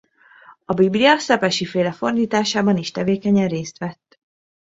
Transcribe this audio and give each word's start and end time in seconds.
A 0.65 0.73
Biblia 0.73 1.17
Szepessy-féle 1.17 1.91
fordításában 1.91 2.77
is 2.77 2.91
tevékeny 2.91 3.47
részt 3.47 3.77
vett. 3.77 4.19